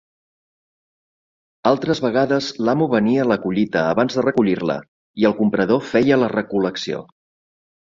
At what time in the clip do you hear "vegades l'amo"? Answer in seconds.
2.07-2.89